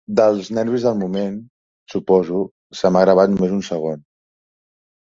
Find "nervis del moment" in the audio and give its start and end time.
0.57-1.35